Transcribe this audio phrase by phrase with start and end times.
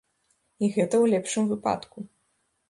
[0.59, 1.97] І гэта ў лепшым выпадку.